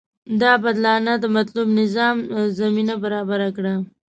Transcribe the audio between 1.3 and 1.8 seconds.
مطلوب